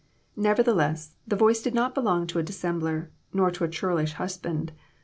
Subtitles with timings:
[0.35, 4.71] Nev ertheless, the voice did not belong to a dissembler nor to a churlish husband.